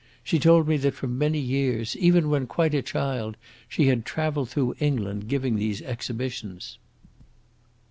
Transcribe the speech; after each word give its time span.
She 0.23 0.39
told 0.39 0.67
me 0.67 0.77
that 0.77 0.95
for 0.95 1.05
many 1.07 1.37
years, 1.37 1.95
even 1.95 2.27
when 2.31 2.47
quite 2.47 2.73
a 2.73 2.81
child, 2.81 3.37
she 3.69 3.85
had 3.85 4.03
travelled 4.03 4.49
through 4.49 4.73
England 4.79 5.27
giving 5.27 5.57
these 5.57 5.83
exhibitions." 5.83 6.79